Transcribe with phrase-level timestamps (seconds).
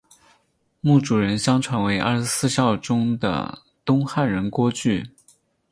[0.79, 5.07] 墓主人相传为二十四孝中的东汉人郭巨。